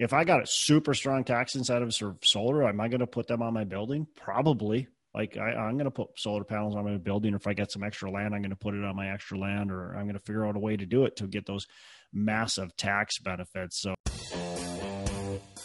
[0.00, 3.26] if I got a super strong tax incentives for solar, am I going to put
[3.26, 4.06] them on my building?
[4.16, 4.88] Probably.
[5.14, 7.34] Like I, I'm going to put solar panels on my building.
[7.34, 9.70] If I get some extra land, I'm going to put it on my extra land,
[9.70, 11.66] or I'm going to figure out a way to do it to get those
[12.14, 13.82] massive tax benefits.
[13.82, 13.94] So,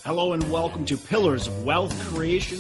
[0.03, 2.57] hello and welcome to Pillars of Wealth Creation,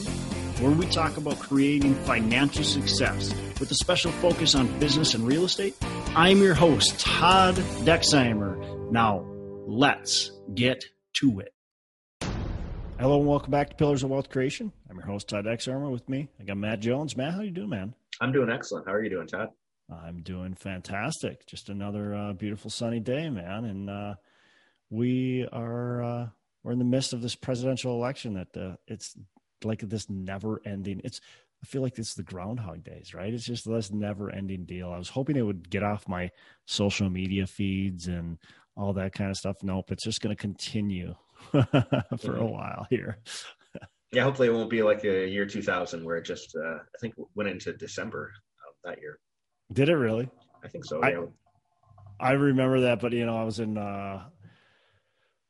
[0.61, 5.43] where we talk about creating financial success with a special focus on business and real
[5.43, 5.75] estate.
[6.15, 8.91] I'm your host, Todd Dexheimer.
[8.91, 9.25] Now,
[9.67, 10.85] let's get
[11.15, 11.54] to it.
[12.97, 14.71] Hello and welcome back to Pillars of Wealth Creation.
[14.89, 15.91] I'm your host, Todd Dexheimer.
[15.91, 17.17] With me, I got Matt Jones.
[17.17, 17.93] Matt, how you doing, man?
[18.21, 18.87] I'm doing excellent.
[18.87, 19.49] How are you doing, Todd?
[19.91, 21.45] I'm doing fantastic.
[21.45, 23.65] Just another uh, beautiful sunny day, man.
[23.65, 24.13] And uh,
[24.89, 26.27] we are uh,
[26.63, 28.33] we're in the midst of this presidential election.
[28.35, 29.17] That uh, it's
[29.65, 31.01] like this never-ending.
[31.03, 31.19] It's
[31.61, 33.33] I feel like it's the Groundhog Days, right?
[33.33, 34.89] It's just this never-ending deal.
[34.89, 36.31] I was hoping it would get off my
[36.65, 38.37] social media feeds and
[38.77, 39.57] all that kind of stuff.
[39.63, 41.13] Nope, it's just going to continue
[42.19, 43.19] for a while here.
[44.11, 47.15] yeah, hopefully it won't be like a year 2000 where it just uh, I think
[47.35, 48.31] went into December
[48.67, 49.19] of that year.
[49.73, 50.29] Did it really?
[50.63, 51.01] I think so.
[51.01, 51.25] I, yeah.
[52.19, 54.23] I remember that, but you know, I was in uh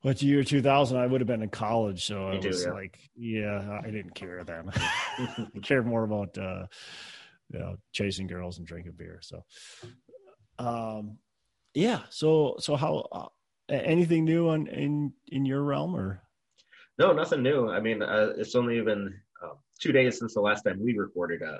[0.01, 2.71] what year 2000 I would have been in college, so I was yeah.
[2.71, 4.71] like, yeah, I didn't care then.
[4.75, 6.65] I cared more about uh
[7.51, 9.19] you know, chasing girls and drinking beer.
[9.21, 9.43] So
[10.59, 11.17] um
[11.73, 13.27] yeah, so so how uh,
[13.69, 16.21] anything new on in in your realm or?
[16.97, 17.69] No nothing new.
[17.69, 19.13] I mean uh, it's only been
[19.43, 21.59] uh, two days since the last time we recorded a,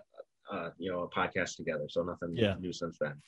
[0.53, 2.55] a you know a podcast together so nothing yeah.
[2.59, 3.21] new since then.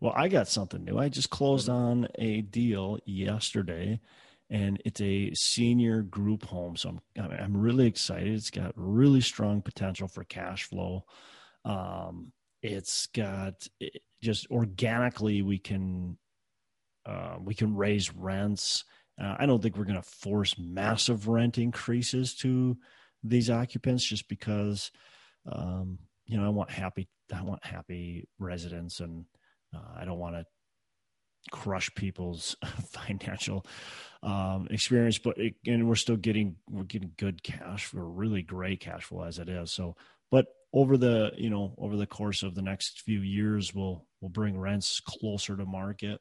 [0.00, 0.98] Well i got something new.
[0.98, 1.76] I just closed mm-hmm.
[1.76, 4.00] on a deal yesterday
[4.48, 8.28] and it's a senior group home so i'm i'm really excited.
[8.34, 11.04] It's got really strong potential for cash flow.
[11.64, 16.18] Um it's got it, just organically we can
[17.06, 18.84] uh, we can raise rents.
[19.20, 22.76] Uh, I don't think we're going to force massive rent increases to
[23.22, 24.90] these occupants just because,
[25.50, 29.24] um, you know, I want happy, I want happy residents, and
[29.74, 30.44] uh, I don't want to
[31.50, 32.56] crush people's
[32.90, 33.66] financial
[34.22, 35.18] um, experience.
[35.18, 39.22] But it, and we're still getting we're getting good cash for really great cash flow
[39.22, 39.72] as it is.
[39.72, 39.96] So,
[40.30, 44.30] but over the you know over the course of the next few years, we'll we'll
[44.30, 46.20] bring rents closer to market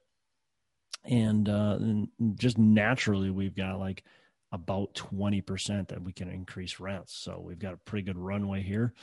[1.03, 4.03] and, uh, and just naturally we've got like
[4.51, 7.13] about 20% that we can increase rents.
[7.15, 8.93] So we've got a pretty good runway here.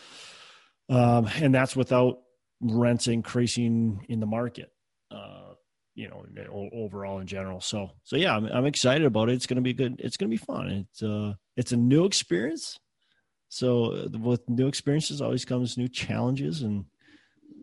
[0.89, 2.21] Um, and that's without
[2.61, 4.73] rents increasing in the market
[5.11, 5.55] uh,
[5.95, 7.61] you know overall in general.
[7.61, 9.33] So so yeah i'm, I'm excited about it.
[9.33, 9.97] It's going to be good.
[9.99, 10.69] It's going to be fun.
[10.69, 12.79] It's uh it's a new experience.
[13.49, 16.85] So with new experiences always comes new challenges and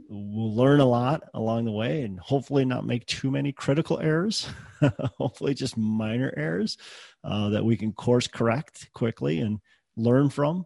[0.10, 4.48] we'll learn a lot along the way and hopefully not make too many critical errors
[5.18, 6.78] hopefully just minor errors
[7.24, 9.60] uh, that we can course correct quickly and
[9.96, 10.66] learn from.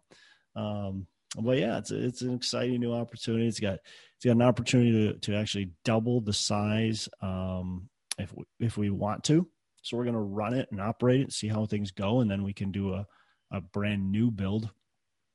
[0.55, 3.47] Um, but yeah it's, it's an exciting new opportunity.
[3.47, 3.79] It's got
[4.15, 8.89] it's got an opportunity to, to actually double the size um, if, we, if we
[8.89, 9.47] want to.
[9.83, 12.43] So we're going to run it and operate it see how things go and then
[12.43, 13.05] we can do a,
[13.51, 14.69] a brand new build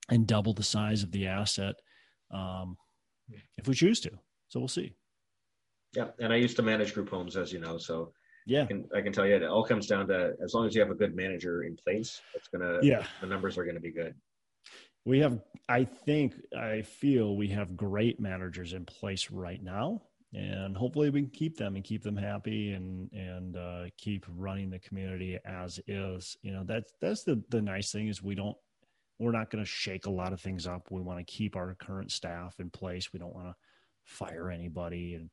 [0.09, 1.77] and double the size of the asset
[2.33, 2.77] um,
[3.59, 4.11] if we choose to.
[4.49, 4.93] So we'll see.
[5.95, 7.79] Yeah, and I used to manage group homes, as you know.
[7.79, 8.13] So
[8.47, 10.75] yeah, I can, I can tell you it all comes down to as long as
[10.75, 13.93] you have a good manager in place, it's gonna yeah the numbers are gonna be
[13.93, 14.15] good.
[15.05, 20.77] We have, I think, I feel we have great managers in place right now, and
[20.77, 24.79] hopefully we can keep them and keep them happy and and uh, keep running the
[24.79, 26.37] community as is.
[26.43, 28.57] You know, that's that's the the nice thing is we don't
[29.19, 30.91] we're not going to shake a lot of things up.
[30.91, 33.13] We want to keep our current staff in place.
[33.13, 33.55] We don't want to
[34.05, 35.31] fire anybody, and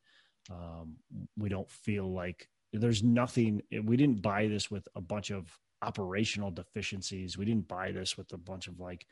[0.52, 0.96] um,
[1.38, 3.62] we don't feel like there's nothing.
[3.84, 5.48] We didn't buy this with a bunch of
[5.82, 7.38] operational deficiencies.
[7.38, 9.06] We didn't buy this with a bunch of like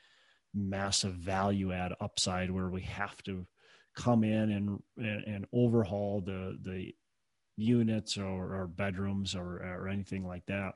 [0.54, 3.46] massive value add upside where we have to
[3.96, 6.94] come in and and, and overhaul the the
[7.58, 10.76] units or, or bedrooms or, or anything like that.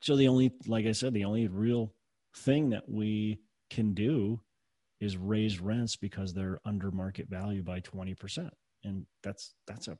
[0.00, 1.92] So the only, like I said, the only real
[2.36, 3.40] thing that we
[3.70, 4.40] can do
[5.00, 8.50] is raise rents because they're under market value by 20%
[8.84, 9.98] and that's that's a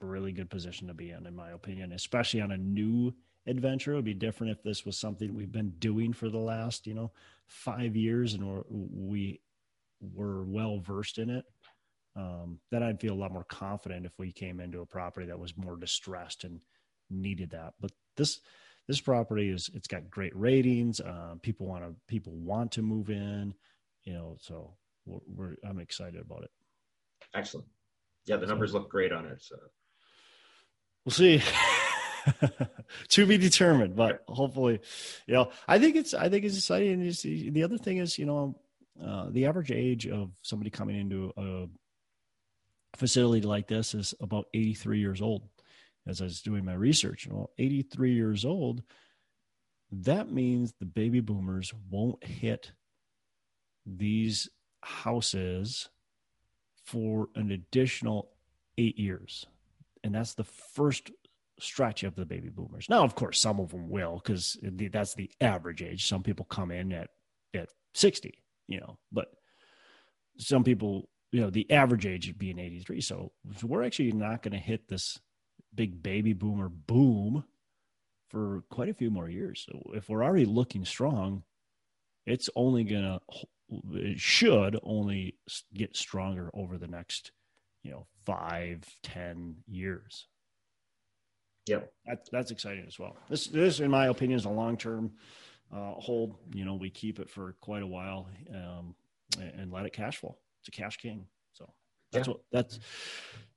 [0.00, 3.12] really good position to be in in my opinion especially on a new
[3.46, 3.92] adventure.
[3.92, 6.94] It would be different if this was something we've been doing for the last you
[6.94, 7.12] know
[7.46, 9.40] five years and we're, we
[10.00, 11.44] were well versed in it.
[12.14, 15.38] Um, then i'd feel a lot more confident if we came into a property that
[15.38, 16.60] was more distressed and
[17.08, 17.74] needed that.
[17.80, 18.40] But this
[18.88, 21.00] this property is it's got great ratings.
[21.00, 23.54] Uh, people want to people want to move in,
[24.04, 24.36] you know.
[24.40, 24.74] So
[25.06, 26.50] we're, we're I'm excited about it.
[27.34, 27.66] Excellent.
[28.26, 29.42] Yeah, the numbers so, look great on it.
[29.42, 29.56] So
[31.04, 31.42] we'll see.
[33.08, 34.80] to be determined, but hopefully,
[35.26, 36.92] you know, I think it's I think it's exciting.
[36.92, 38.60] And the other thing is, you know,
[39.04, 41.66] uh, the average age of somebody coming into a
[42.96, 45.42] facility like this is about 83 years old.
[46.06, 48.82] As I was doing my research, know, 83 years old,
[49.90, 52.72] that means the baby boomers won't hit
[53.86, 54.48] these
[54.80, 55.88] houses
[56.84, 58.30] for an additional
[58.78, 59.46] eight years.
[60.02, 61.10] And that's the first
[61.60, 62.88] stretch of the baby boomers.
[62.88, 66.08] Now, of course, some of them will because that's the average age.
[66.08, 67.10] Some people come in at,
[67.54, 69.26] at 60, you know, but
[70.38, 74.12] some people you know the average age would be an 83 so, so we're actually
[74.12, 75.18] not going to hit this
[75.74, 77.44] big baby boomer boom
[78.28, 79.66] for quite a few more years.
[79.68, 81.42] So if we're already looking strong
[82.26, 83.20] it's only going to
[83.92, 85.36] it should only
[85.72, 87.32] get stronger over the next
[87.82, 90.26] you know five ten years.
[91.66, 93.16] Yeah that, that's exciting as well.
[93.28, 95.12] This this in my opinion is a long term
[95.72, 96.36] uh, hold.
[96.54, 98.94] You know we keep it for quite a while um,
[99.40, 100.36] and, and let it cash flow.
[100.60, 101.26] It's a cash king.
[101.54, 101.72] So
[102.12, 102.34] that's yeah.
[102.34, 102.78] what that's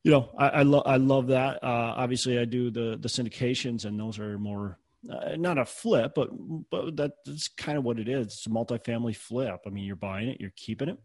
[0.03, 1.63] you know I, I love I love that.
[1.63, 4.79] Uh, obviously, I do the the syndications, and those are more
[5.09, 6.29] uh, not a flip, but
[6.69, 8.27] but that's kind of what it is.
[8.27, 9.61] It's a multifamily flip.
[9.65, 10.97] I mean, you're buying it, you're keeping it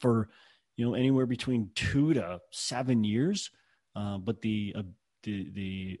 [0.00, 0.28] for
[0.76, 3.50] you know anywhere between two to seven years.
[3.94, 4.82] Uh, but the uh,
[5.22, 6.00] the the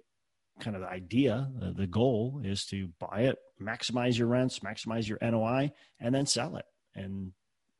[0.60, 5.08] kind of the idea, uh, the goal is to buy it, maximize your rents, maximize
[5.08, 6.66] your NOI, and then sell it.
[6.94, 7.32] And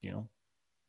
[0.03, 0.29] you know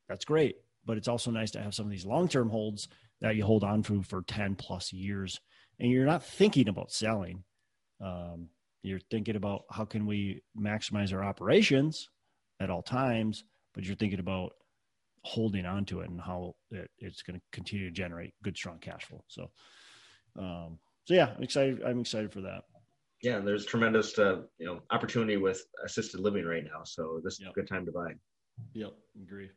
[0.07, 0.57] that's great.
[0.86, 2.88] But it's also nice to have some of these long term holds
[3.22, 5.39] that you hold on to for 10 plus years.
[5.80, 7.44] And you're not thinking about selling.
[8.04, 8.50] Um,
[8.83, 12.10] you're thinking about how can we maximize our operations
[12.60, 13.44] at all times,
[13.74, 14.54] but you're thinking about
[15.24, 18.80] holding on to it and how it, it's going to continue to generate good, strong
[18.80, 19.24] cash flow.
[19.27, 19.51] So,
[20.38, 21.81] um, so yeah, I'm excited.
[21.84, 22.63] I'm excited for that.
[23.22, 26.84] Yeah, there's tremendous, uh, you know, opportunity with assisted living right now.
[26.84, 27.51] So this is yep.
[27.51, 28.13] a good time to buy.
[28.74, 29.50] Yep, agree.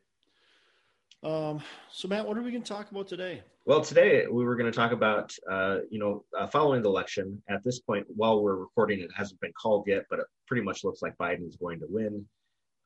[1.25, 1.59] Um,
[1.91, 3.41] so, Matt, what are we going to talk about today?
[3.65, 7.41] Well, today we were going to talk about, uh, you know, uh, following the election.
[7.49, 10.83] At this point, while we're recording, it hasn't been called yet, but it pretty much
[10.83, 12.23] looks like Biden is going to win.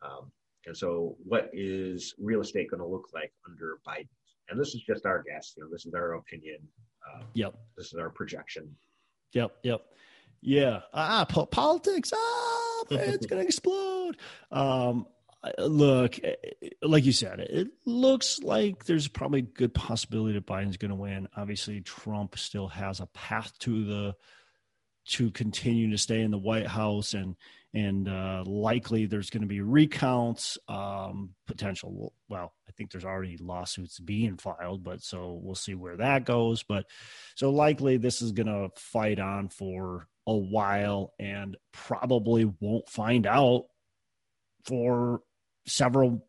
[0.02, 0.32] Um,
[0.68, 4.08] and so, what is real estate going to look like under Biden?
[4.50, 5.54] And this is just our guess.
[5.58, 6.60] You know, this is our opinion.
[7.06, 7.56] Uh, yep.
[7.76, 8.74] This is our projection.
[9.34, 9.52] Yep.
[9.64, 9.82] Yep.
[10.42, 10.80] Yeah.
[10.94, 12.14] Ah, po- politics.
[12.16, 14.16] Ah, it's going to explode.
[14.50, 15.08] Um,
[15.58, 20.46] look, eh, eh, like you said, it looks like there's probably a good possibility that
[20.46, 21.28] Biden's going to win.
[21.36, 24.16] Obviously, Trump still has a path to the
[25.06, 27.36] to continue to stay in the White House, and
[27.74, 32.14] and uh, likely there's going to be recounts, um, potential.
[32.28, 36.64] Well, I think there's already lawsuits being filed, but so we'll see where that goes.
[36.64, 36.86] But
[37.36, 43.26] so likely this is going to fight on for a while, and probably won't find
[43.26, 43.66] out
[44.66, 45.22] for
[45.70, 46.26] several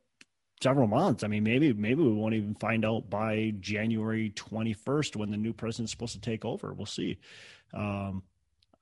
[0.63, 1.25] several months.
[1.25, 5.53] I mean, maybe maybe we won't even find out by January 21st when the new
[5.53, 6.73] president's supposed to take over.
[6.73, 7.19] We'll see.
[7.75, 8.23] Um,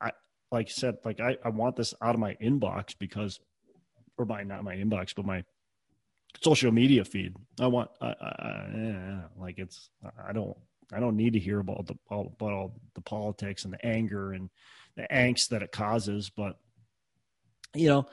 [0.00, 0.12] I
[0.50, 3.40] like I said, like I, I want this out of my inbox because,
[4.16, 5.44] or my not my inbox, but my
[6.42, 7.34] social media feed.
[7.60, 9.90] I want, I, I, yeah, like it's
[10.26, 10.56] I don't
[10.92, 14.50] I don't need to hear about the about all the politics and the anger and
[14.96, 16.58] the angst that it causes, but
[17.74, 18.06] you know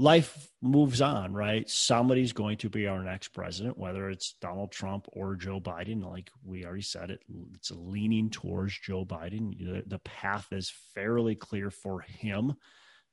[0.00, 1.68] life moves on, right?
[1.68, 6.02] Somebody's going to be our next president, whether it's Donald Trump or Joe Biden.
[6.02, 7.20] Like we already said, it
[7.54, 9.58] it's leaning towards Joe Biden.
[9.58, 12.54] The, the path is fairly clear for him.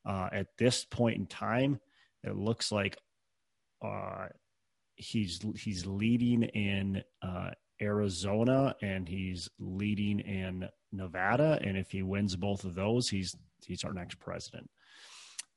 [0.05, 1.81] Uh, at this point in time,
[2.23, 2.97] it looks like
[3.81, 4.27] uh,
[4.95, 7.49] he's he's leading in uh,
[7.81, 13.83] Arizona and he's leading in Nevada, and if he wins both of those, he's he's
[13.83, 14.69] our next president.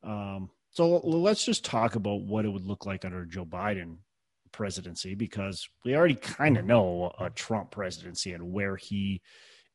[0.03, 3.99] Um, so let's just talk about what it would look like under Joe Biden
[4.53, 9.21] presidency because we already kind of know a Trump presidency and where he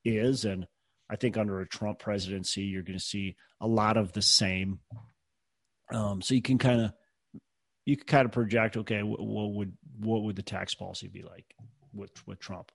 [0.04, 0.46] is.
[0.46, 0.68] And
[1.10, 4.80] I think under a Trump presidency, you're going to see a lot of the same.
[5.92, 6.94] Um, so you can kind of
[7.86, 11.24] you can kind of project, okay, what, what would what would the tax policy be
[11.24, 11.46] like
[11.94, 12.72] with with Trump?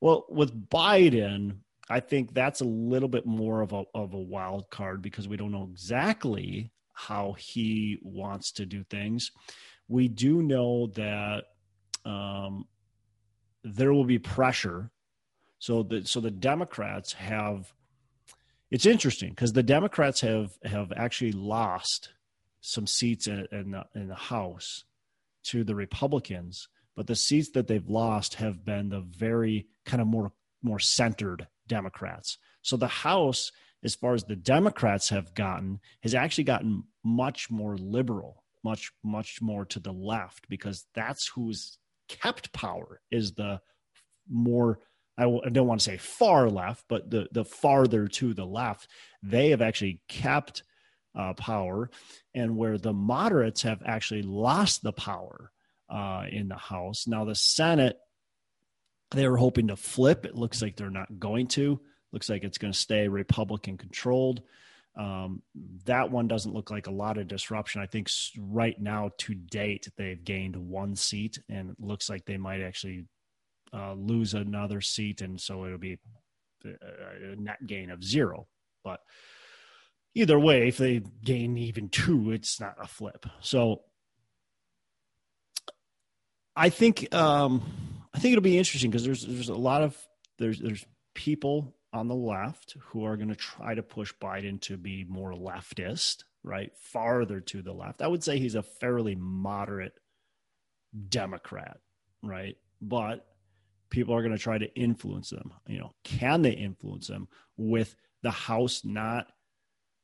[0.00, 4.70] Well, with Biden, I think that's a little bit more of a of a wild
[4.70, 9.30] card because we don't know exactly how he wants to do things.
[9.88, 11.44] We do know that
[12.04, 12.66] um,
[13.64, 14.90] there will be pressure.
[15.58, 17.72] So the so the Democrats have.
[18.70, 22.10] It's interesting because the Democrats have have actually lost
[22.62, 24.84] some seats in, in the, in the House
[25.44, 30.06] to the Republicans, but the seats that they've lost have been the very kind of
[30.06, 30.32] more
[30.62, 32.38] more centered Democrats.
[32.62, 33.50] So the House
[33.84, 39.40] as far as the Democrats have gotten, has actually gotten much more liberal, much, much
[39.40, 43.60] more to the left, because that's who's kept power is the
[44.28, 44.78] more
[45.18, 48.88] I don't want to say far left, but the the farther to the left,
[49.22, 50.62] they have actually kept
[51.14, 51.90] uh, power,
[52.34, 55.52] and where the moderates have actually lost the power
[55.90, 57.06] uh, in the House.
[57.06, 57.98] Now the Senate,
[59.10, 60.24] they were hoping to flip.
[60.24, 61.80] It looks like they're not going to.
[62.12, 64.42] Looks like it's going to stay Republican controlled.
[64.94, 65.42] Um,
[65.86, 67.80] that one doesn't look like a lot of disruption.
[67.80, 72.36] I think right now, to date, they've gained one seat, and it looks like they
[72.36, 73.06] might actually
[73.72, 75.98] uh, lose another seat, and so it'll be
[76.64, 78.46] a net gain of zero.
[78.84, 79.00] But
[80.14, 83.24] either way, if they gain even two, it's not a flip.
[83.40, 83.82] So
[86.54, 87.62] I think um,
[88.14, 89.96] I think it'll be interesting because there's there's a lot of
[90.38, 94.76] there's there's people on the left who are going to try to push Biden to
[94.76, 96.70] be more leftist, right?
[96.76, 98.02] Farther to the left.
[98.02, 99.92] I would say he's a fairly moderate
[101.08, 101.78] Democrat,
[102.22, 102.56] right?
[102.80, 103.26] But
[103.90, 105.52] people are going to try to influence them.
[105.68, 109.26] You know, can they influence them with the House not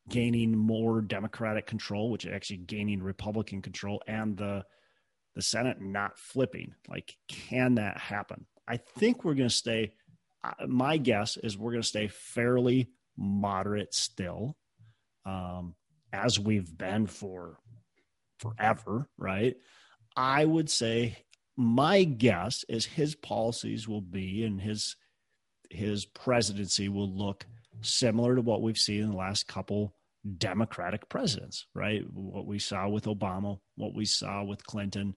[0.08, 4.64] gaining more Democratic control, which actually gaining Republican control, and the
[5.34, 6.74] the Senate not flipping?
[6.88, 8.46] Like, can that happen?
[8.66, 9.92] I think we're going to stay.
[10.66, 14.56] My guess is we're going to stay fairly moderate still,
[15.26, 15.74] um,
[16.12, 17.58] as we've been for
[18.38, 19.56] forever, right?
[20.16, 21.16] I would say
[21.56, 24.96] my guess is his policies will be and his
[25.70, 27.46] his presidency will look
[27.82, 29.92] similar to what we've seen in the last couple
[30.38, 32.02] democratic presidents right?
[32.12, 35.14] What we saw with obama what we saw with clinton.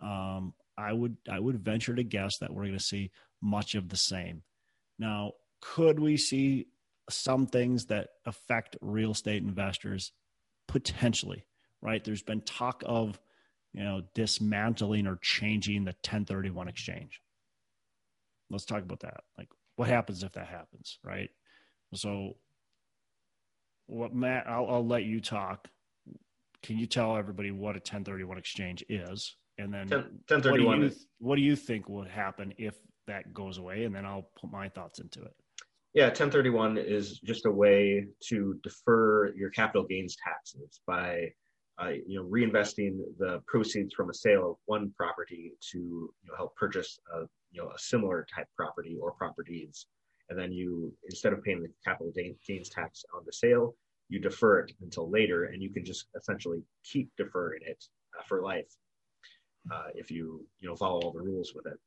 [0.00, 3.10] Um, i would i would venture to guess that we're going to see
[3.42, 4.42] much of the same
[5.02, 6.66] now could we see
[7.10, 10.12] some things that affect real estate investors
[10.68, 11.44] potentially
[11.80, 13.18] right there's been talk of
[13.72, 17.20] you know, dismantling or changing the 1031 exchange.
[18.50, 19.22] Let's talk about that.
[19.38, 21.30] Like, what happens if that happens, right?
[21.94, 22.36] So,
[23.86, 25.68] what Matt, I'll, I'll let you talk.
[26.62, 29.34] Can you tell everybody what a 1031 exchange is?
[29.58, 32.74] And then 10, 1031 what do, you, what do you think would happen if
[33.12, 33.84] that goes away?
[33.84, 35.34] And then I'll put my thoughts into it.
[35.94, 41.32] Yeah, 1031 is just a way to defer your capital gains taxes by
[41.82, 46.36] uh, you know, reinvesting the proceeds from a sale of one property to you know,
[46.36, 49.86] help purchase a, you know, a similar type property or properties.
[50.28, 52.12] And then you, instead of paying the capital
[52.46, 53.74] gains tax on the sale,
[54.08, 57.82] you defer it until later and you can just essentially keep deferring it
[58.18, 58.70] uh, for life
[59.72, 61.78] uh, if you, you know, follow all the rules with it.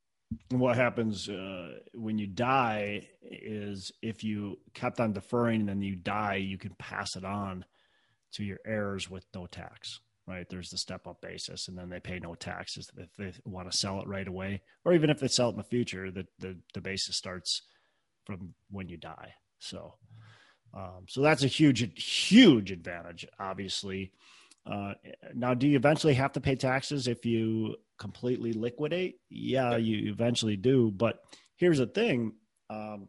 [0.49, 5.95] What happens uh, when you die is if you kept on deferring and then you
[5.95, 7.65] die, you can pass it on
[8.33, 10.47] to your heirs with no tax right?
[10.49, 13.77] There's the step up basis and then they pay no taxes if they want to
[13.77, 16.57] sell it right away or even if they sell it in the future the the,
[16.73, 17.61] the basis starts
[18.25, 19.33] from when you die.
[19.59, 19.95] So
[20.73, 24.11] um, so that's a huge huge advantage obviously
[24.65, 24.93] uh,
[25.33, 29.19] now do you eventually have to pay taxes if you completely liquidate?
[29.29, 30.91] Yeah you eventually do.
[30.91, 31.19] But
[31.55, 32.33] here's the thing
[32.69, 33.07] um,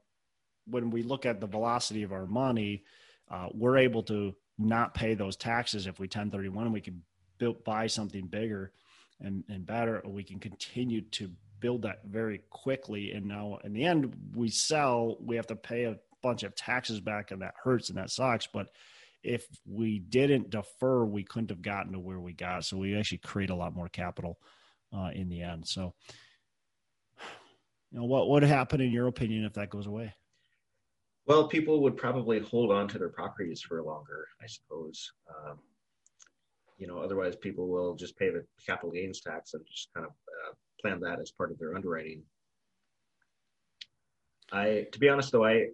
[0.67, 2.85] when we look at the velocity of our money
[3.31, 5.87] uh, we're able to not pay those taxes.
[5.87, 7.03] If we 1031 and we can
[7.39, 8.73] build buy something bigger
[9.21, 10.01] and, and better.
[10.01, 13.13] Or we can continue to build that very quickly.
[13.13, 17.01] And now in the end we sell we have to pay a bunch of taxes
[17.01, 18.47] back and that hurts and that sucks.
[18.47, 18.69] But
[19.27, 23.19] if we didn't defer we couldn't have gotten to where we got so we actually
[23.19, 24.39] create a lot more capital
[24.97, 25.93] uh, in the end so
[27.91, 30.13] you know what would happen in your opinion if that goes away
[31.27, 35.11] well, people would probably hold on to their properties for longer, I suppose.
[35.29, 35.59] Um,
[36.79, 40.13] you know, otherwise people will just pay the capital gains tax and just kind of
[40.13, 42.23] uh, plan that as part of their underwriting.
[44.53, 45.67] I, to be honest, though, I,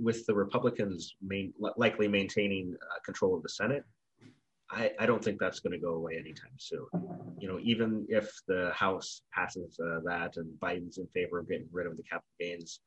[0.00, 3.84] with the Republicans main, likely maintaining uh, control of the Senate,
[4.70, 6.86] I, I, don't think that's going to go away anytime soon.
[7.38, 11.68] You know, even if the House passes uh, that and Biden's in favor of getting
[11.70, 12.80] rid of the capital gains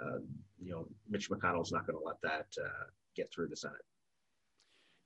[0.00, 0.18] uh,
[0.62, 2.84] you know, Mitch McConnell's not going to let that uh,
[3.16, 3.76] get through the Senate.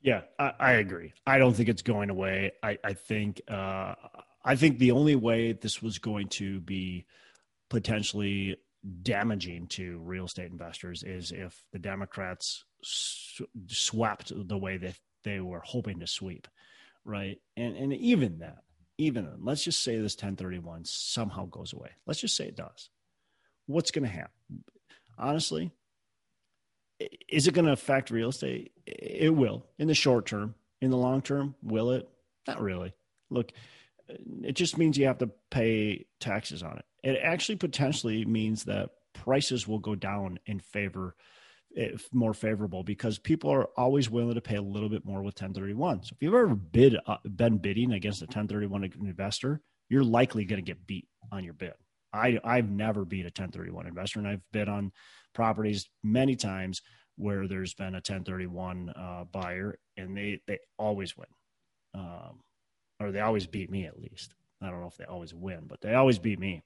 [0.00, 1.12] Yeah, I, I, agree.
[1.26, 2.52] I don't think it's going away.
[2.62, 3.94] I, I think uh,
[4.44, 7.06] I think the only way this was going to be
[7.70, 8.56] potentially
[9.02, 15.40] damaging to real estate investors is if the Democrats sw- swept the way that they
[15.40, 16.48] were hoping to sweep,
[17.04, 17.38] right?
[17.56, 18.58] And and even that,
[18.98, 21.90] even let's just say this 1031 somehow goes away.
[22.06, 22.90] Let's just say it does.
[23.66, 24.64] What's going to happen?
[25.18, 25.70] honestly,
[27.28, 28.72] is it going to affect real estate?
[28.86, 30.54] It will in the short term.
[30.80, 32.08] In the long term, will it?
[32.48, 32.92] Not really.
[33.30, 33.52] Look,
[34.42, 36.84] it just means you have to pay taxes on it.
[37.02, 41.14] It actually potentially means that prices will go down in favor
[42.12, 46.02] more favorable because people are always willing to pay a little bit more with 1031.
[46.02, 50.62] So if you've ever bid uh, been bidding against a 1031 investor, you're likely going
[50.62, 51.72] to get beat on your bid.
[52.12, 54.92] I I've never beat a 1031 investor, and I've bid on
[55.34, 56.82] properties many times
[57.16, 61.28] where there's been a 1031 uh, buyer, and they they always win,
[61.94, 62.40] um,
[63.00, 64.34] or they always beat me at least.
[64.60, 66.62] I don't know if they always win, but they always beat me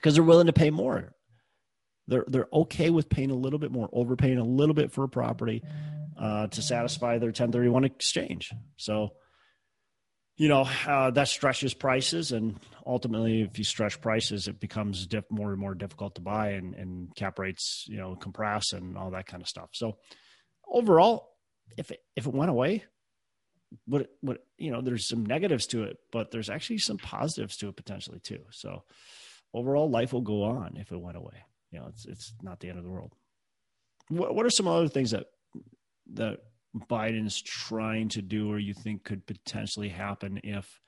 [0.00, 1.12] because they're willing to pay more.
[2.06, 5.08] They're they're okay with paying a little bit more, overpaying a little bit for a
[5.08, 5.62] property
[6.18, 8.52] uh, to satisfy their 1031 exchange.
[8.76, 9.12] So
[10.40, 15.30] you know uh, that stretches prices and ultimately if you stretch prices it becomes diff-
[15.30, 19.10] more and more difficult to buy and, and cap rates you know compress and all
[19.10, 19.98] that kind of stuff so
[20.66, 21.34] overall
[21.76, 22.82] if it if it went away
[23.86, 27.68] what what you know there's some negatives to it but there's actually some positives to
[27.68, 28.82] it potentially too so
[29.54, 32.68] overall life will go on if it went away you know it's it's not the
[32.68, 33.14] end of the world
[34.08, 35.26] what, what are some other things that
[36.14, 36.38] that
[36.88, 40.80] Biden's trying to do or you think could potentially happen if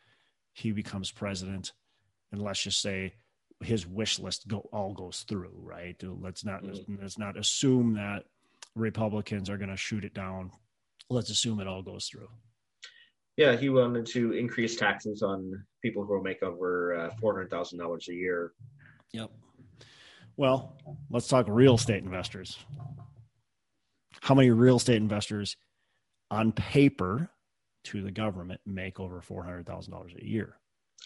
[0.53, 1.73] he becomes president?
[2.31, 3.15] And let's just say
[3.61, 5.97] his wish list go all goes through, right?
[6.03, 6.97] Let's not mm-hmm.
[7.01, 8.25] let's not assume that
[8.75, 10.51] Republicans are going to shoot it down.
[11.09, 12.29] Let's assume it all goes through.
[13.37, 17.79] Yeah, he wanted to increase taxes on people who make over uh, four hundred thousand
[17.79, 18.53] dollars a year.
[19.13, 19.31] Yep.
[20.37, 20.77] Well,
[21.11, 22.59] let's talk real estate investors.
[24.21, 25.57] How many real estate investors
[26.31, 27.31] on paper
[27.85, 30.57] to the government make over $400,000 a year.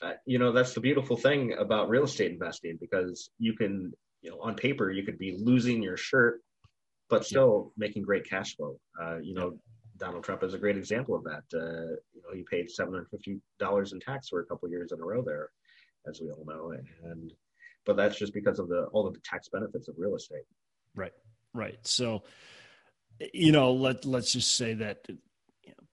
[0.02, 3.92] Uh, you know, that's the beautiful thing about real estate investing because you can,
[4.22, 6.40] you know, on paper, you could be losing your shirt,
[7.08, 7.86] but still yeah.
[7.88, 8.78] making great cash flow.
[9.00, 9.58] Uh, you know,
[9.96, 11.44] Donald Trump is a great example of that.
[11.54, 15.22] Uh, you know, he paid $750 in tax for a couple years in a row
[15.22, 15.50] there,
[16.08, 16.72] as we all know.
[17.04, 17.32] And,
[17.84, 20.44] but that's just because of the, all of the tax benefits of real estate.
[20.94, 21.12] Right.
[21.54, 21.78] Right.
[21.82, 22.22] So,
[23.32, 25.16] you know, let let's just say that you
[25.68, 25.84] know,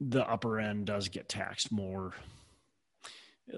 [0.00, 2.14] the upper end does get taxed more.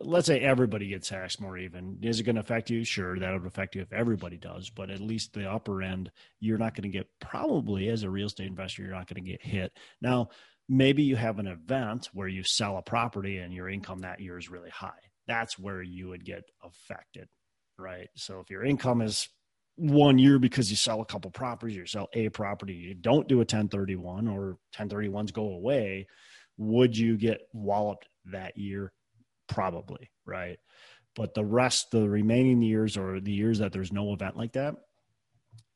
[0.01, 1.99] Let's say everybody gets taxed more even.
[2.03, 2.85] Is it going to affect you?
[2.85, 6.59] Sure, that would affect you if everybody does, but at least the upper end, you're
[6.59, 9.43] not going to get probably as a real estate investor, you're not going to get
[9.43, 9.73] hit.
[10.01, 10.29] Now,
[10.69, 14.39] maybe you have an event where you sell a property and your income that year
[14.39, 14.93] is really high.
[15.27, 17.29] That's where you would get affected,
[17.77, 18.09] right?
[18.15, 19.29] So if your income is
[19.77, 23.37] one year because you sell a couple properties, you sell a property, you don't do
[23.37, 26.07] a 1031 or 1031s go away,
[26.59, 28.93] would you get walloped that year?
[29.51, 30.59] Probably, right?
[31.17, 34.77] But the rest, the remaining years or the years that there's no event like that,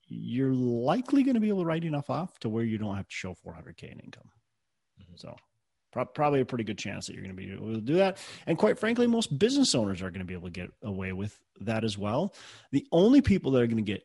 [0.07, 3.09] you're likely going to be able to write enough off to where you don't have
[3.09, 4.31] to show 400K in income.
[5.01, 5.17] Mm-hmm.
[5.17, 5.37] So
[6.15, 8.19] probably a pretty good chance that you're going to be able to do that.
[8.47, 11.39] And quite frankly, most business owners are going to be able to get away with
[11.61, 12.35] that as well.
[12.73, 14.03] The only people that are going to get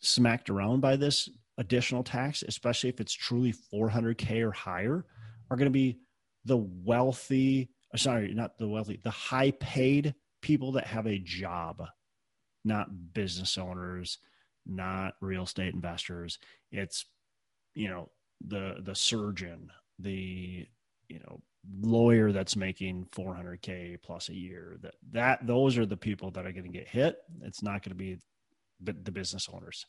[0.00, 5.04] smacked around by this additional tax, especially if it's truly 400K or higher,
[5.50, 5.98] are going to be
[6.44, 11.86] the wealthy, sorry, not the wealthy, the high paid people that have a job,
[12.64, 14.18] not business owners,
[14.66, 16.38] not real estate investors.
[16.70, 17.04] It's,
[17.74, 18.10] you know,
[18.46, 20.66] the the surgeon, the
[21.08, 21.40] you know
[21.80, 26.52] lawyer that's making 400k plus a year that that those are the people that are
[26.52, 28.18] going to get hit it's not going to be
[28.80, 29.84] the, business owners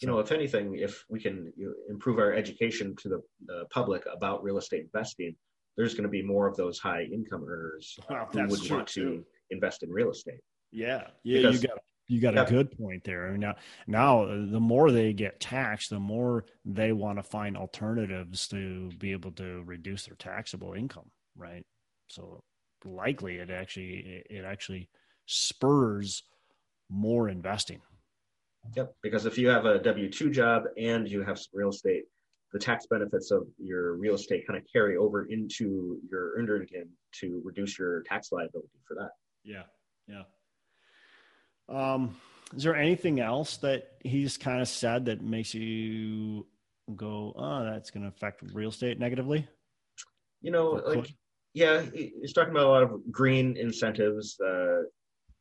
[0.00, 1.52] you know if anything if we can
[1.88, 5.34] improve our education to the, the, public about real estate investing
[5.76, 8.94] there's going to be more of those high income earners well, who would want to
[8.94, 9.24] too.
[9.50, 10.40] invest in real estate
[10.72, 13.36] yeah yeah because, you got you got a good point there.
[13.36, 13.54] Now,
[13.86, 19.12] now the more they get taxed, the more they want to find alternatives to be
[19.12, 21.64] able to reduce their taxable income, right?
[22.08, 22.42] So
[22.84, 24.90] likely it actually it actually
[25.26, 26.24] spurs
[26.90, 27.80] more investing.
[28.76, 32.04] Yep, because if you have a W two job and you have some real estate,
[32.54, 36.88] the tax benefits of your real estate kind of carry over into your earned income
[37.20, 39.10] to reduce your tax liability for that.
[39.42, 39.64] Yeah,
[40.06, 40.22] yeah.
[41.68, 42.16] Um,
[42.56, 46.46] is there anything else that he's kind of said that makes you
[46.94, 49.48] go, oh, that's going to affect real estate negatively?
[50.40, 51.12] You know, like,
[51.54, 54.82] yeah, he's talking about a lot of green incentives, uh,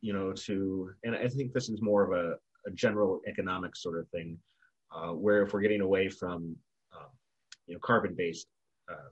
[0.02, 3.99] you know, to, and I think this is more of a, a general economic sort
[3.99, 4.39] of thing,
[4.95, 6.56] uh, where if we're getting away from,
[7.67, 8.47] you know, carbon-based,
[8.89, 9.10] uh,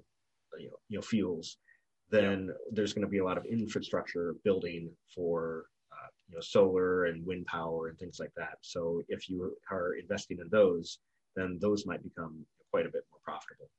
[0.60, 1.58] you know, you know, fuels,
[2.10, 2.54] then yeah.
[2.72, 5.66] there's going to be a lot of infrastructure building for
[6.32, 8.58] you know solar and wind power and things like that.
[8.62, 11.00] So if you are investing in those,
[11.36, 13.70] then those might become quite a bit more profitable.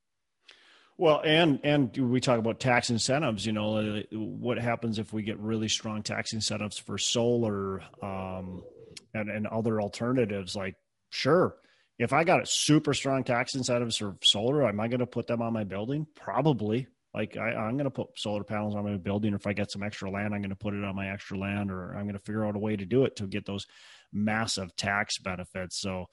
[0.97, 3.45] Well, and and we talk about tax incentives.
[3.45, 8.63] You know, uh, what happens if we get really strong tax incentives for solar um,
[9.13, 10.55] and and other alternatives?
[10.55, 10.75] Like,
[11.09, 11.55] sure,
[11.99, 15.27] if I got a super strong tax incentives for solar, am I going to put
[15.27, 16.07] them on my building?
[16.15, 16.87] Probably.
[17.13, 19.33] Like I, am going to put solar panels on my building.
[19.33, 21.37] Or if I get some extra land, I'm going to put it on my extra
[21.37, 23.67] land, or I'm going to figure out a way to do it to get those
[24.11, 25.79] massive tax benefits.
[25.79, 26.07] So,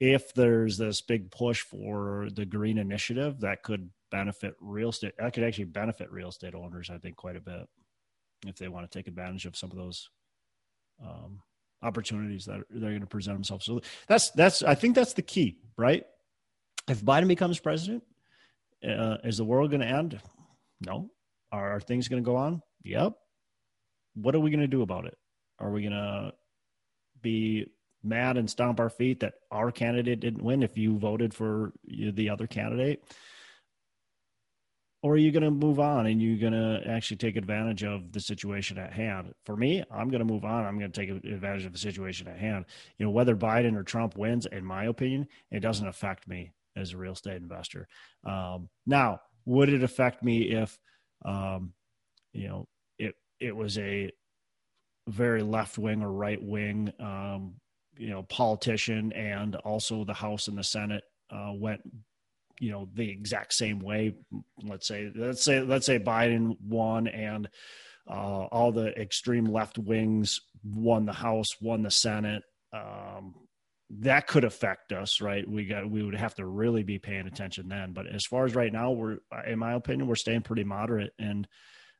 [0.00, 5.12] if there's this big push for the green initiative, that could benefit real estate.
[5.18, 7.68] That could actually benefit real estate owners, I think, quite a bit
[8.46, 10.08] if they want to take advantage of some of those
[11.04, 11.40] um,
[11.82, 13.64] opportunities that they're going to present themselves.
[13.64, 16.04] So that's that's I think that's the key, right?
[16.88, 18.02] If Biden becomes president,
[18.86, 20.20] uh, is the world going to end?
[20.84, 21.10] No.
[21.52, 22.62] Are, are things going to go on?
[22.84, 23.14] Yep.
[24.14, 25.16] What are we going to do about it?
[25.58, 26.32] Are we going to
[27.20, 27.66] be
[28.02, 32.30] mad and stomp our feet that our candidate didn't win if you voted for the
[32.30, 33.02] other candidate?
[35.02, 38.10] Or are you going to move on and you're going to actually take advantage of
[38.10, 39.32] the situation at hand?
[39.46, 40.64] For me, I'm going to move on.
[40.64, 42.64] I'm going to take advantage of the situation at hand.
[42.98, 46.92] You know, whether Biden or Trump wins, in my opinion, it doesn't affect me as
[46.92, 47.86] a real estate investor.
[48.24, 50.78] Um, now, would it affect me if,
[51.24, 51.72] um,
[52.32, 54.10] you know, it it was a
[55.08, 57.54] very left wing or right wing, um,
[57.96, 61.80] you know, politician, and also the House and the Senate uh, went
[62.60, 64.14] you know the exact same way.
[64.62, 67.48] Let's say let's say let's say biden won and
[68.08, 72.42] uh, all the extreme left wings won the house won the senate
[72.72, 73.34] um,
[73.90, 75.48] that could affect us right?
[75.48, 77.92] We got we would have to really be paying attention then.
[77.92, 81.46] But as far as right now we're in my opinion we're staying pretty moderate and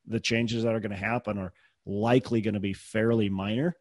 [0.06, 1.52] the changes that are going to happen are
[1.86, 3.74] likely going to be fairly minor.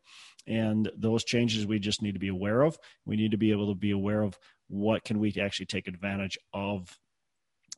[0.46, 2.78] And those changes we just need to be aware of.
[3.06, 4.38] We need to be able to be aware of
[4.68, 6.98] what can we actually take advantage of?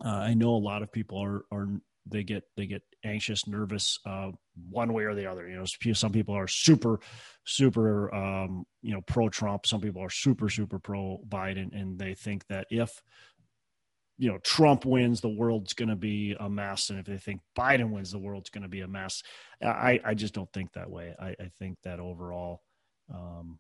[0.04, 1.68] Uh, i know a lot of people are are
[2.10, 4.32] they get they get anxious nervous uh,
[4.70, 5.48] one way or the other.
[5.48, 7.00] You know some people are super
[7.46, 12.14] super um, you know pro trump some people are super super pro biden and they
[12.14, 13.02] think that if
[14.18, 17.40] you know trump wins the world's going to be a mess and if they think
[17.58, 19.24] biden wins the world's going to be a mess.
[19.62, 21.16] I i just don't think that way.
[21.20, 22.62] I, I think that overall
[23.14, 23.60] um,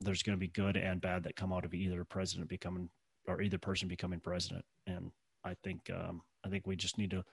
[0.00, 2.88] there's going to be good and bad that come out of either president becoming
[3.26, 4.64] or either person becoming president.
[4.86, 5.10] And
[5.44, 7.24] I think um, I think we just need to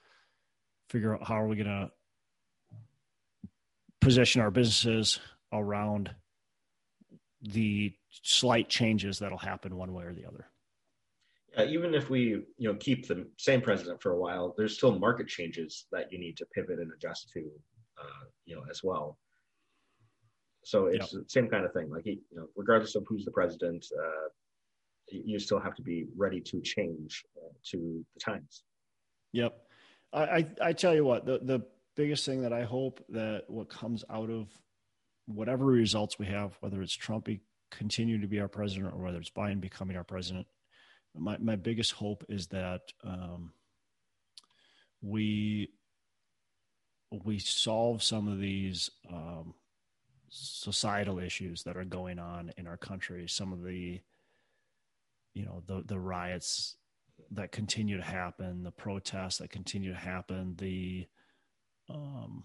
[0.89, 1.91] figure out how are we going to
[4.01, 5.19] position our businesses
[5.51, 6.13] around
[7.41, 10.47] the slight changes that'll happen one way or the other.
[11.57, 14.97] Yeah, even if we you know keep the same president for a while, there's still
[14.99, 17.49] market changes that you need to pivot and adjust to,
[18.01, 19.17] uh, you know, as well.
[20.65, 21.21] So it's yep.
[21.21, 21.91] the same kind of thing.
[21.91, 24.29] Like, you know, regardless of who's the president, uh,
[25.07, 28.63] you still have to be ready to change uh, to the times.
[29.31, 29.55] Yep.
[30.11, 31.61] I, I, I tell you what, the, the
[31.95, 34.49] biggest thing that I hope that what comes out of
[35.27, 37.29] whatever results we have, whether it's Trump
[37.69, 40.47] continuing to be our president or whether it's Biden becoming our president,
[41.15, 43.53] my, my biggest hope is that um,
[45.03, 45.69] we
[47.23, 49.53] we solve some of these um,
[50.35, 54.01] societal issues that are going on in our country, some of the,
[55.33, 56.77] you know, the the riots
[57.31, 61.07] that continue to happen, the protests that continue to happen, the
[61.89, 62.43] um,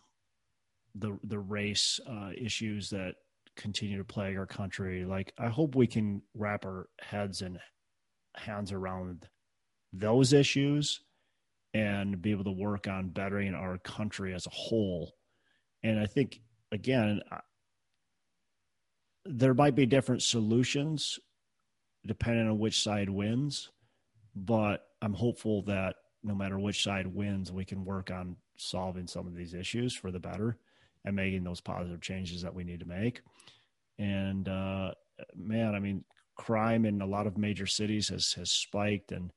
[0.95, 3.15] the the race uh, issues that
[3.57, 5.05] continue to plague our country.
[5.05, 7.59] Like, I hope we can wrap our heads and
[8.37, 9.29] hands around
[9.93, 11.01] those issues
[11.75, 15.15] and be able to work on bettering our country as a whole.
[15.83, 16.41] And I think
[16.73, 17.21] again,
[19.31, 21.19] there might be different solutions
[22.07, 23.71] depending on which side wins,
[24.35, 29.27] but I'm hopeful that no matter which side wins, we can work on solving some
[29.27, 30.59] of these issues for the better
[31.05, 33.23] and making those positive changes that we need to make.
[33.99, 34.93] And uh,
[35.35, 36.05] man, I mean,
[36.37, 39.31] crime in a lot of major cities has has spiked, and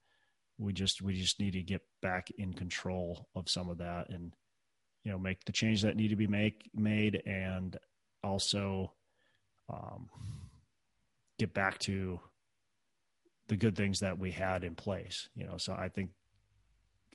[0.58, 4.34] we just we just need to get back in control of some of that, and
[5.04, 7.78] you know, make the change that need to be make made, and
[8.24, 8.94] also
[9.70, 10.10] um,
[11.40, 12.20] get back to
[13.48, 15.30] the good things that we had in place.
[15.36, 16.12] You know, so I think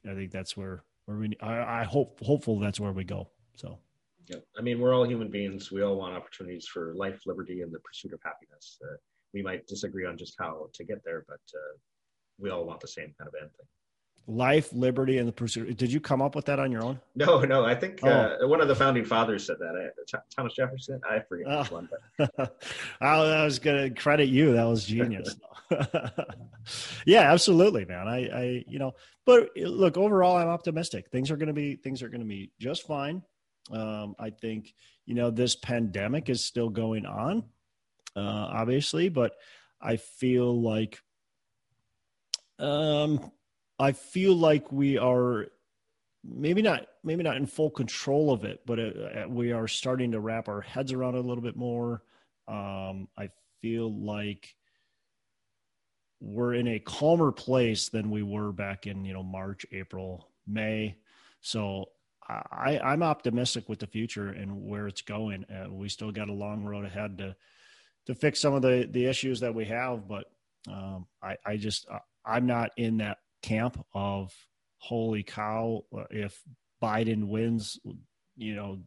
[0.08, 3.30] I think that's where where we I, I hope hopeful that's where we go.
[3.56, 3.78] So.
[4.26, 5.72] Yeah, I mean, we're all human beings.
[5.72, 8.78] We all want opportunities for life, liberty, and the pursuit of happiness.
[8.84, 8.96] Uh,
[9.32, 11.78] we might disagree on just how to get there, but uh,
[12.38, 13.66] we all want the same kind of end thing.
[14.28, 15.76] Life, liberty, and the pursuit.
[15.76, 17.00] Did you come up with that on your own?
[17.16, 17.64] No, no.
[17.64, 18.08] I think oh.
[18.08, 19.90] uh, one of the founding fathers said that.
[20.14, 21.00] Uh, Thomas Jefferson.
[21.08, 21.60] I forget oh.
[21.60, 21.88] which one.
[22.18, 22.56] But.
[23.00, 24.52] I was going to credit you.
[24.52, 25.34] That was genius.
[27.06, 28.06] yeah, absolutely, man.
[28.06, 28.92] I, I, you know,
[29.24, 31.10] but look, overall, I'm optimistic.
[31.10, 33.22] Things are going to be things are going to be just fine.
[33.70, 34.74] Um, I think
[35.06, 37.44] you know this pandemic is still going on,
[38.16, 39.32] uh, obviously, but
[39.80, 41.00] I feel like
[42.58, 43.30] um
[43.78, 45.46] I feel like we are
[46.24, 50.12] maybe not maybe not in full control of it, but it, uh, we are starting
[50.12, 52.02] to wrap our heads around it a little bit more.
[52.48, 54.54] Um, I feel like
[56.20, 60.96] we're in a calmer place than we were back in you know March, April, May.
[61.40, 61.86] So
[62.28, 65.44] I, I'm optimistic with the future and where it's going.
[65.44, 67.36] Uh, we still got a long road ahead to
[68.06, 70.24] to fix some of the the issues that we have, but
[70.68, 71.86] um, I, I just
[72.24, 74.32] I'm not in that camp of
[74.78, 76.40] holy cow if
[76.82, 77.78] Biden wins
[78.36, 78.78] you know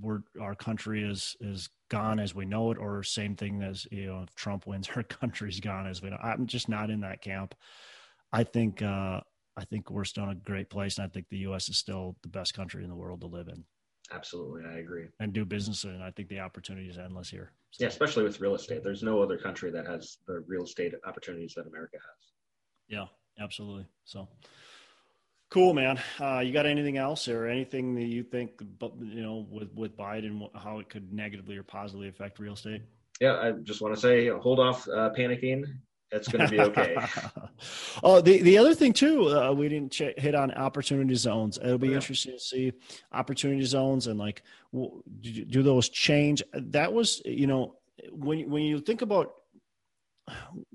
[0.00, 4.06] we're our country is is gone as we know it or same thing as you
[4.06, 7.22] know if Trump wins our country's gone as we know I'm just not in that
[7.22, 7.54] camp
[8.32, 9.20] I think uh
[9.56, 12.16] I think we're still in a great place and I think the US is still
[12.22, 13.64] the best country in the world to live in
[14.12, 15.06] Absolutely, I agree.
[15.20, 17.52] And do business, and I think the opportunity is endless here.
[17.70, 17.84] So.
[17.84, 18.82] Yeah, especially with real estate.
[18.84, 22.32] There's no other country that has the real estate opportunities that America has.
[22.86, 23.06] Yeah,
[23.38, 23.86] absolutely.
[24.04, 24.28] So
[25.50, 26.00] cool, man.
[26.20, 30.48] Uh, you got anything else or anything that you think, you know, with, with Biden,
[30.56, 32.82] how it could negatively or positively affect real estate?
[33.20, 35.64] Yeah, I just want to say, hold off uh, panicking.
[36.10, 36.96] It's going to be okay.
[38.02, 41.58] oh, the, the other thing too, uh, we didn't ch- hit on opportunity zones.
[41.58, 41.94] It'll be yeah.
[41.94, 42.72] interesting to see
[43.12, 44.42] opportunity zones and like,
[44.72, 46.42] do those change?
[46.52, 47.76] That was, you know,
[48.10, 49.34] when when you think about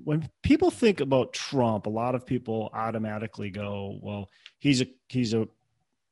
[0.03, 5.33] when people think about Trump, a lot of people automatically go, "Well, he's a he's
[5.33, 5.47] a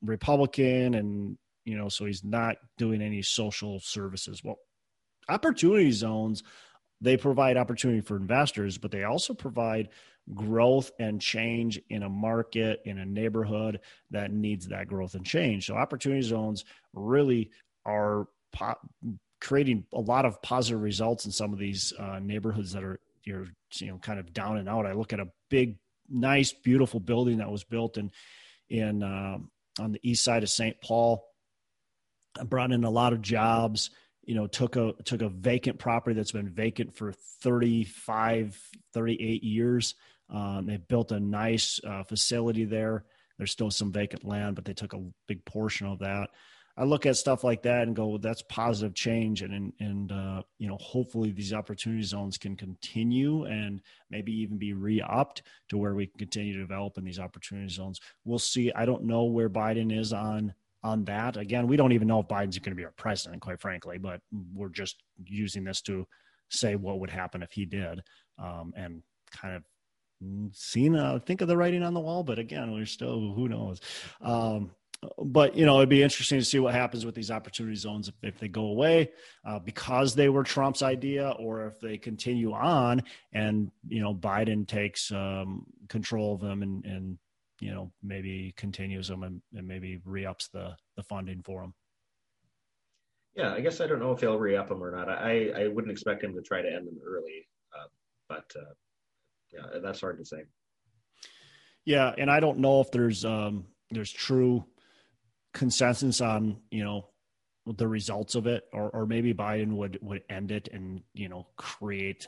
[0.02, 4.58] Republican, and you know, so he's not doing any social services." Well,
[5.30, 6.44] opportunity zones
[7.02, 9.90] they provide opportunity for investors, but they also provide
[10.34, 13.80] growth and change in a market in a neighborhood
[14.12, 15.68] that needs that growth and change.
[15.68, 17.52] So opportunity zones really
[17.86, 18.80] are po-
[19.40, 23.48] creating a lot of positive results in some of these uh, neighborhoods that are you're
[23.76, 24.86] you know kind of down and out.
[24.86, 25.78] I look at a big,
[26.10, 28.12] nice, beautiful building that was built in
[28.70, 29.38] in uh,
[29.80, 30.82] on the east side of St.
[30.82, 31.24] Paul.
[32.40, 33.90] I brought in a lot of jobs.
[34.24, 37.14] You know, took a took a vacant property that's been vacant for
[37.44, 38.60] 35,
[38.94, 39.96] 38 years.
[40.30, 43.06] Um, they built a nice uh, facility there.
[43.38, 46.30] There's still some vacant land, but they took a big portion of that.
[46.78, 50.12] I look at stuff like that and go, well, that's positive change, and and, and
[50.12, 55.78] uh, you know, hopefully these opportunity zones can continue and maybe even be re-upped to
[55.78, 58.00] where we can continue to develop in these opportunity zones.
[58.26, 58.72] We'll see.
[58.74, 61.36] I don't know where Biden is on on that.
[61.36, 64.22] Again, we don't even know if Biden's going to be our president, quite frankly, but
[64.54, 66.08] we're just using this to
[66.50, 68.02] say what would happen if he did,
[68.38, 69.64] um, and kind of
[70.52, 73.80] seen uh, think of the writing on the wall but again we're still who knows
[74.22, 74.72] um,
[75.20, 78.16] but you know it'd be interesting to see what happens with these opportunity zones if,
[78.24, 79.12] if they go away
[79.46, 84.68] uh, because they were trump's idea or if they continue on and you know biden
[84.68, 87.18] takes um, control of them and, and
[87.60, 91.74] you know maybe continues them and, and maybe re-ups the the funding for them
[93.36, 95.10] yeah i guess i don't know if he'll re-up them or not.
[95.10, 97.88] I i wouldn't expect him to try to end them early uh,
[98.28, 98.74] but uh,
[99.54, 100.44] yeah that's hard to say.
[101.86, 104.66] Yeah and i don't know if there's um there's true
[105.58, 107.08] consensus on you know
[107.66, 111.48] the results of it, or or maybe Biden would would end it and you know
[111.58, 112.28] create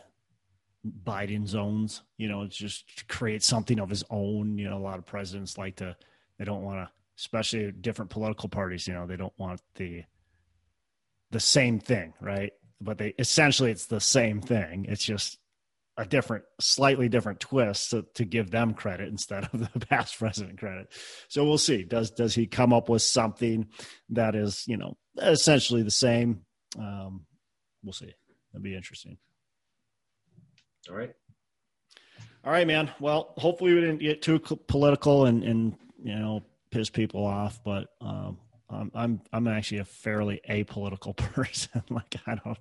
[1.03, 2.01] Biden zones.
[2.17, 4.57] You know, just create something of his own.
[4.57, 5.95] You know, a lot of presidents like to
[6.37, 8.87] they don't want to, especially different political parties.
[8.87, 10.03] You know, they don't want the
[11.31, 12.51] the same thing, right?
[12.81, 14.85] But they essentially it's the same thing.
[14.89, 15.37] It's just
[15.99, 20.57] a different, slightly different twist to, to give them credit instead of the past president
[20.57, 20.87] credit.
[21.27, 21.83] So we'll see.
[21.83, 23.67] Does does he come up with something
[24.09, 26.41] that is, you know, essentially the same?
[26.77, 27.25] Um,
[27.83, 28.13] we'll see.
[28.53, 29.17] That'd be interesting.
[30.89, 31.13] All right.
[32.45, 32.89] All right, man.
[33.01, 37.89] Well, hopefully we didn't get too political and and you know piss people off, but
[37.99, 38.37] um,
[38.69, 41.83] um, I'm I'm actually a fairly apolitical person.
[41.89, 42.57] like I don't,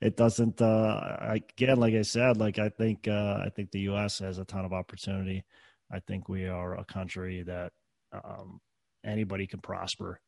[0.00, 0.60] it doesn't.
[0.60, 4.18] Uh, again, like I said, like I think uh, I think the U.S.
[4.20, 5.44] has a ton of opportunity.
[5.92, 7.72] I think we are a country that
[8.12, 8.60] um,
[9.04, 10.20] anybody can prosper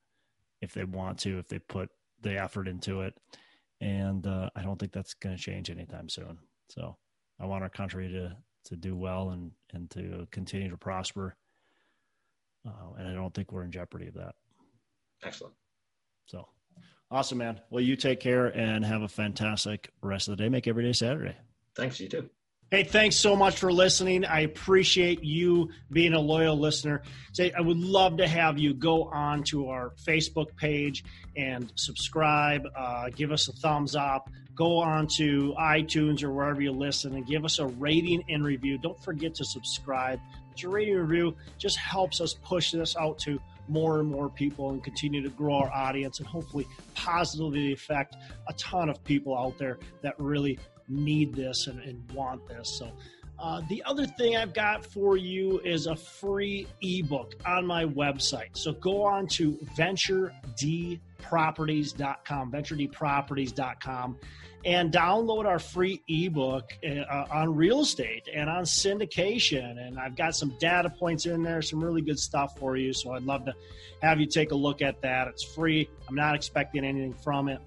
[0.60, 1.90] if they want to, if they put
[2.22, 3.14] the effort into it,
[3.80, 6.38] and uh, I don't think that's going to change anytime soon.
[6.70, 6.96] So
[7.40, 8.36] I want our country to
[8.66, 11.36] to do well and and to continue to prosper
[12.66, 14.34] Uh, and I don't think we're in jeopardy of that.
[15.26, 15.54] Excellent.
[16.26, 16.46] So
[17.10, 17.60] awesome, man.
[17.70, 20.48] Well, you take care and have a fantastic rest of the day.
[20.48, 21.36] Make every day Saturday.
[21.74, 22.30] Thanks, you too.
[22.72, 24.24] Hey, thanks so much for listening.
[24.24, 27.02] I appreciate you being a loyal listener.
[27.32, 31.04] Say, I would love to have you go on to our Facebook page
[31.36, 32.66] and subscribe.
[32.76, 34.28] Uh, give us a thumbs up.
[34.56, 38.78] Go on to iTunes or wherever you listen and give us a rating and review.
[38.78, 40.18] Don't forget to subscribe.
[40.48, 44.28] But your rating and review just helps us push this out to more and more
[44.28, 48.16] people and continue to grow our audience and hopefully positively affect
[48.48, 52.78] a ton of people out there that really need this and, and want this.
[52.78, 52.92] So,
[53.38, 58.56] uh, the other thing I've got for you is a free ebook on my website.
[58.56, 59.58] So go on to
[61.18, 64.18] venturedproperties.com, venturedproperties.com,
[64.64, 69.78] and download our free ebook uh, on real estate and on syndication.
[69.86, 72.92] And I've got some data points in there, some really good stuff for you.
[72.92, 73.54] So I'd love to
[74.02, 75.28] have you take a look at that.
[75.28, 77.60] It's free, I'm not expecting anything from it.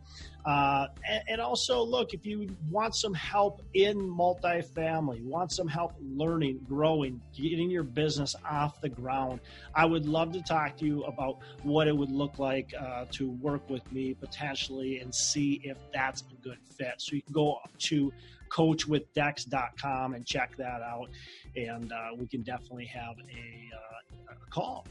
[0.46, 5.94] Uh, and, and, also, look, if you want some help in multifamily, want some help
[6.02, 9.42] learning, growing, getting your business off the ground,
[9.76, 13.30] I would love to talk to you about what it would look like uh, to
[13.42, 16.96] work with me potentially and see if that's a good fit.
[16.98, 18.14] So you can go to
[18.50, 21.10] coachwithdex.com and check that out,
[21.56, 24.88] and uh, we can definitely have a, uh, a call.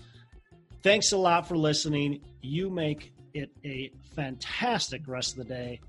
[0.83, 2.21] Thanks a lot for listening.
[2.41, 5.81] You make it a fantastic rest of the day.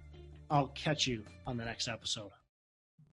[0.50, 2.39] I'll catch you on the next episode.